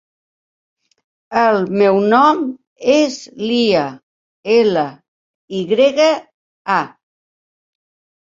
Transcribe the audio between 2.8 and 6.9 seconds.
és Lya: ela, i grega, a.